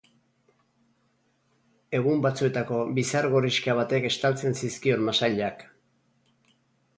Egun 1.97 2.23
batzuetako 2.23 2.79
bizar 3.01 3.27
gorrixka 3.35 3.77
batek 3.81 4.09
estaltzen 4.11 4.57
zizkion 4.63 5.05
masailak. 5.11 5.63